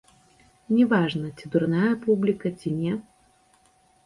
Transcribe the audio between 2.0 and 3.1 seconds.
публіка, ці не.